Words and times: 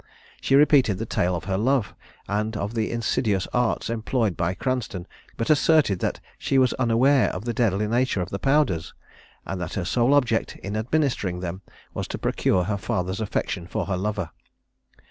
She 0.41 0.55
repeated 0.55 0.97
the 0.97 1.05
tale 1.05 1.35
of 1.35 1.43
her 1.43 1.59
love, 1.59 1.93
and 2.27 2.57
of 2.57 2.73
the 2.73 2.89
insidious 2.89 3.47
arts 3.53 3.87
employed 3.87 4.35
by 4.35 4.55
Cranstoun, 4.55 5.05
but 5.37 5.51
asserted 5.51 5.99
that 5.99 6.19
she 6.39 6.57
was 6.57 6.73
unaware 6.79 7.29
of 7.29 7.45
the 7.45 7.53
deadly 7.53 7.85
nature 7.87 8.19
of 8.19 8.31
the 8.31 8.39
powders, 8.39 8.95
and 9.45 9.61
that 9.61 9.75
her 9.75 9.85
sole 9.85 10.15
object 10.15 10.55
in 10.63 10.75
administering 10.75 11.39
them 11.41 11.61
was 11.93 12.07
to 12.07 12.17
procure 12.17 12.63
her 12.63 12.77
father's 12.77 13.21
affection 13.21 13.67
for 13.67 13.85
her 13.85 13.95
lover. 13.95 14.31